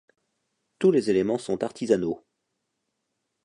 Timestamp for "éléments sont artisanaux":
1.11-2.25